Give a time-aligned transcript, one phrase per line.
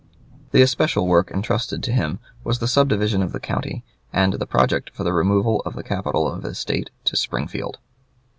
[0.49, 4.89] The especial work intrusted to him was the subdivision of the county, and the project
[4.95, 7.77] for the removal of the capital of the State to Springfield.